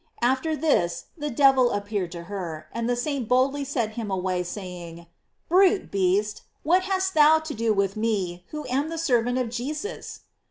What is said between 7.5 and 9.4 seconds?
do with me who am the ser vant